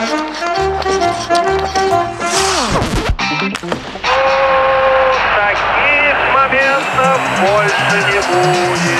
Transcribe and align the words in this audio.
Таких 0.00 0.16
моментов 6.32 7.20
больше 7.38 7.96
не 8.08 8.20
будет. 8.22 8.99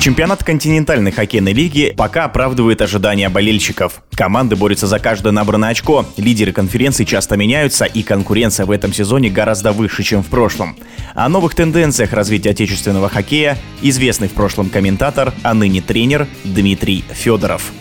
Чемпионат 0.00 0.44
континентальной 0.44 1.10
хоккейной 1.10 1.52
лиги 1.52 1.92
пока 1.96 2.24
оправдывает 2.24 2.80
ожидания 2.80 3.28
болельщиков. 3.28 4.00
Команды 4.12 4.54
борются 4.54 4.86
за 4.86 5.00
каждое 5.00 5.32
набранное 5.32 5.70
очко, 5.70 6.06
лидеры 6.16 6.52
конференции 6.52 7.04
часто 7.04 7.36
меняются, 7.36 7.84
и 7.84 8.04
конкуренция 8.04 8.64
в 8.64 8.70
этом 8.70 8.92
сезоне 8.92 9.28
гораздо 9.28 9.72
выше, 9.72 10.04
чем 10.04 10.22
в 10.22 10.28
прошлом. 10.28 10.76
О 11.14 11.28
новых 11.28 11.56
тенденциях 11.56 12.12
развития 12.12 12.50
отечественного 12.50 13.08
хоккея 13.08 13.58
известный 13.82 14.28
в 14.28 14.34
прошлом 14.34 14.70
комментатор, 14.70 15.34
а 15.42 15.52
ныне 15.52 15.80
тренер 15.80 16.28
Дмитрий 16.44 17.04
Федоров. 17.12 17.72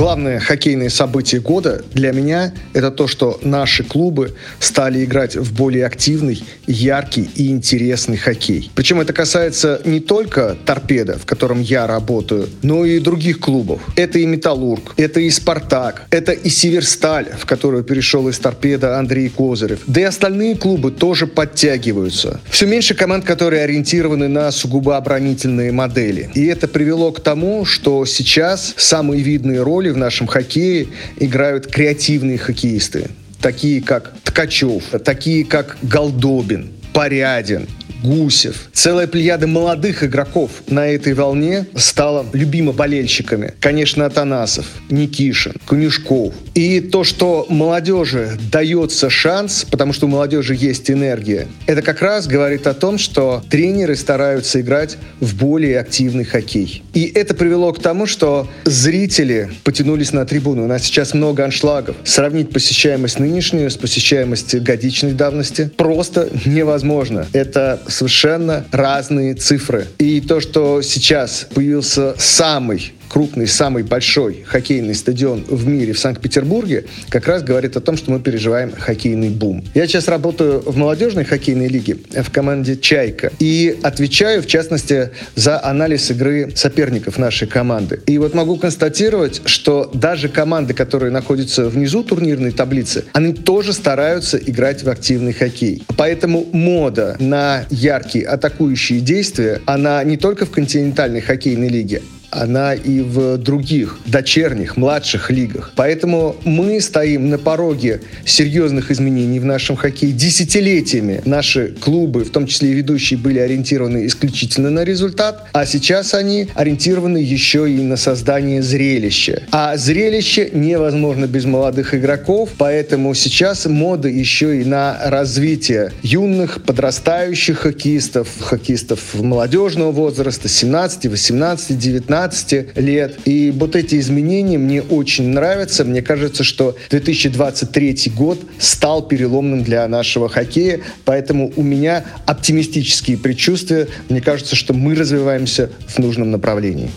Главное 0.00 0.40
хоккейное 0.40 0.88
событие 0.88 1.42
года 1.42 1.84
для 1.92 2.12
меня– 2.12 2.54
это 2.72 2.90
то, 2.90 3.06
что 3.06 3.38
наши 3.42 3.84
клубы 3.84 4.34
стали 4.58 5.04
играть 5.04 5.36
в 5.36 5.52
более 5.52 5.84
активный, 5.84 6.42
яркий 6.66 7.28
и 7.34 7.50
интересный 7.50 8.16
хоккей. 8.16 8.70
Причем 8.74 9.02
это 9.02 9.12
касается 9.12 9.82
не 9.84 10.00
только 10.00 10.56
«Торпеда», 10.64 11.18
в 11.18 11.26
котором 11.26 11.60
я 11.60 11.86
работаю, 11.86 12.48
но 12.62 12.86
и 12.86 12.98
других 12.98 13.40
клубов. 13.40 13.82
Это 13.94 14.18
и 14.18 14.24
«Металлург», 14.24 14.94
это 14.96 15.20
и 15.20 15.28
«Спартак», 15.28 16.06
это 16.08 16.32
и 16.32 16.48
«Северсталь», 16.48 17.26
в 17.38 17.44
которую 17.44 17.84
перешел 17.84 18.26
из 18.30 18.38
«Торпеда» 18.38 18.98
Андрей 18.98 19.28
Козырев. 19.28 19.80
Да 19.86 20.00
и 20.00 20.04
остальные 20.04 20.56
клубы 20.56 20.92
тоже 20.92 21.26
подтягиваются. 21.26 22.40
Все 22.48 22.64
меньше 22.64 22.94
команд, 22.94 23.26
которые 23.26 23.64
ориентированы 23.64 24.28
на 24.28 24.50
сугубо 24.50 24.96
оборонительные 24.96 25.72
модели. 25.72 26.30
И 26.32 26.46
это 26.46 26.68
привело 26.68 27.12
к 27.12 27.20
тому, 27.20 27.66
что 27.66 28.06
сейчас 28.06 28.72
самые 28.78 29.22
видные 29.22 29.62
роли 29.62 29.89
в 29.92 29.96
нашем 29.96 30.26
хоккее 30.26 30.88
играют 31.18 31.66
креативные 31.66 32.38
хоккеисты. 32.38 33.10
Такие 33.40 33.82
как 33.82 34.12
Ткачев, 34.22 34.84
такие 35.04 35.44
как 35.44 35.78
Голдобин, 35.82 36.72
Порядин, 36.92 37.68
Гусев. 38.02 38.68
Целая 38.72 39.06
плеяда 39.06 39.46
молодых 39.46 40.04
игроков 40.04 40.50
на 40.68 40.88
этой 40.88 41.14
волне 41.14 41.66
стала 41.76 42.26
любима 42.32 42.72
болельщиками. 42.72 43.54
Конечно, 43.60 44.06
Атанасов, 44.06 44.66
Никишин, 44.88 45.54
Конюшков. 45.66 46.34
И 46.54 46.80
то, 46.80 47.04
что 47.04 47.46
молодежи 47.48 48.38
дается 48.50 49.10
шанс, 49.10 49.66
потому 49.70 49.92
что 49.92 50.06
у 50.06 50.08
молодежи 50.08 50.54
есть 50.54 50.90
энергия, 50.90 51.48
это 51.66 51.82
как 51.82 52.02
раз 52.02 52.26
говорит 52.26 52.66
о 52.66 52.74
том, 52.74 52.98
что 52.98 53.42
тренеры 53.50 53.96
стараются 53.96 54.60
играть 54.60 54.96
в 55.20 55.36
более 55.36 55.78
активный 55.78 56.24
хоккей. 56.24 56.82
И 56.94 57.04
это 57.04 57.34
привело 57.34 57.72
к 57.72 57.80
тому, 57.80 58.06
что 58.06 58.48
зрители 58.64 59.50
потянулись 59.64 60.12
на 60.12 60.24
трибуну. 60.24 60.64
У 60.64 60.66
нас 60.66 60.82
сейчас 60.82 61.14
много 61.14 61.44
аншлагов. 61.44 61.96
Сравнить 62.04 62.50
посещаемость 62.50 63.18
нынешнюю 63.18 63.70
с 63.70 63.76
посещаемостью 63.76 64.62
годичной 64.62 65.12
давности 65.12 65.70
просто 65.76 66.28
невозможно. 66.44 67.26
Это 67.32 67.80
совершенно 67.90 68.64
разные 68.72 69.34
цифры. 69.34 69.86
И 69.98 70.20
то, 70.20 70.40
что 70.40 70.82
сейчас 70.82 71.46
появился 71.54 72.14
самый 72.18 72.92
крупный, 73.10 73.48
самый 73.48 73.82
большой 73.82 74.44
хоккейный 74.46 74.94
стадион 74.94 75.44
в 75.48 75.66
мире 75.66 75.92
в 75.92 75.98
Санкт-Петербурге, 75.98 76.84
как 77.08 77.26
раз 77.26 77.42
говорит 77.42 77.76
о 77.76 77.80
том, 77.80 77.96
что 77.96 78.12
мы 78.12 78.20
переживаем 78.20 78.72
хоккейный 78.72 79.28
бум. 79.30 79.64
Я 79.74 79.86
сейчас 79.86 80.06
работаю 80.08 80.60
в 80.60 80.76
молодежной 80.76 81.24
хоккейной 81.24 81.68
лиге 81.68 81.96
в 82.10 82.30
команде 82.30 82.76
«Чайка» 82.76 83.32
и 83.40 83.76
отвечаю, 83.82 84.42
в 84.42 84.46
частности, 84.46 85.10
за 85.34 85.62
анализ 85.62 86.10
игры 86.10 86.52
соперников 86.54 87.18
нашей 87.18 87.48
команды. 87.48 88.00
И 88.06 88.16
вот 88.18 88.34
могу 88.34 88.56
констатировать, 88.56 89.42
что 89.44 89.90
даже 89.92 90.28
команды, 90.28 90.72
которые 90.72 91.10
находятся 91.10 91.68
внизу 91.68 92.04
турнирной 92.04 92.52
таблицы, 92.52 93.04
они 93.12 93.34
тоже 93.34 93.72
стараются 93.72 94.38
играть 94.38 94.84
в 94.84 94.88
активный 94.88 95.32
хоккей. 95.32 95.82
Поэтому 95.96 96.46
мода 96.52 97.16
на 97.18 97.64
яркие 97.70 98.26
атакующие 98.26 99.00
действия, 99.00 99.60
она 99.66 100.02
не 100.04 100.16
только 100.16 100.46
в 100.46 100.50
континентальной 100.50 101.20
хоккейной 101.20 101.68
лиге, 101.68 102.02
она 102.30 102.74
и 102.74 103.00
в 103.00 103.38
других 103.38 103.98
дочерних, 104.06 104.76
младших 104.76 105.30
лигах. 105.30 105.72
Поэтому 105.76 106.36
мы 106.44 106.80
стоим 106.80 107.28
на 107.28 107.38
пороге 107.38 108.00
серьезных 108.24 108.90
изменений 108.90 109.40
в 109.40 109.44
нашем 109.44 109.76
хоккее. 109.76 110.12
Десятилетиями 110.12 111.22
наши 111.24 111.68
клубы, 111.80 112.24
в 112.24 112.30
том 112.30 112.46
числе 112.46 112.70
и 112.70 112.74
ведущие, 112.74 113.18
были 113.18 113.38
ориентированы 113.38 114.06
исключительно 114.06 114.70
на 114.70 114.84
результат, 114.84 115.48
а 115.52 115.66
сейчас 115.66 116.14
они 116.14 116.48
ориентированы 116.54 117.18
еще 117.18 117.70
и 117.70 117.76
на 117.76 117.96
создание 117.96 118.62
зрелища. 118.62 119.42
А 119.50 119.76
зрелище 119.76 120.50
невозможно 120.52 121.26
без 121.26 121.44
молодых 121.44 121.94
игроков, 121.94 122.50
поэтому 122.56 123.14
сейчас 123.14 123.66
мода 123.66 124.08
еще 124.08 124.60
и 124.60 124.64
на 124.64 124.98
развитие 125.04 125.92
юных, 126.02 126.62
подрастающих 126.62 127.58
хоккеистов, 127.58 128.28
хоккеистов 128.40 129.14
молодежного 129.14 129.90
возраста, 129.92 130.48
17, 130.48 131.06
18, 131.06 131.78
19 131.78 132.19
15 132.28 132.76
лет. 132.76 133.18
И 133.24 133.50
вот 133.50 133.76
эти 133.76 133.98
изменения 133.98 134.58
мне 134.58 134.82
очень 134.82 135.28
нравятся. 135.28 135.84
Мне 135.84 136.02
кажется, 136.02 136.44
что 136.44 136.76
2023 136.90 138.12
год 138.14 138.40
стал 138.58 139.02
переломным 139.02 139.62
для 139.62 139.86
нашего 139.88 140.28
хоккея, 140.28 140.80
поэтому 141.04 141.52
у 141.56 141.62
меня 141.62 142.04
оптимистические 142.26 143.16
предчувствия. 143.16 143.88
Мне 144.08 144.20
кажется, 144.20 144.54
что 144.56 144.74
мы 144.74 144.94
развиваемся 144.94 145.70
в 145.88 145.98
нужном 145.98 146.30
направлении. 146.30 146.90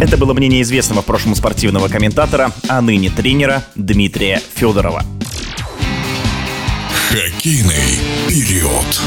Это 0.00 0.16
было 0.16 0.34
мнение 0.34 0.62
известного 0.62 1.02
в 1.02 1.04
прошлом 1.04 1.34
спортивного 1.34 1.88
комментатора, 1.88 2.52
а 2.68 2.80
ныне 2.80 3.10
тренера 3.10 3.64
Дмитрия 3.74 4.40
Федорова. 4.54 5.04
Хоккейный 7.10 7.98
период. 8.28 9.00